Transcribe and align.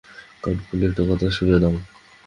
কান 0.43 0.57
খুলে 0.65 0.85
একটা 0.87 1.03
কথা 1.09 1.27
শুনে 1.29 1.57
নাও। 1.63 1.75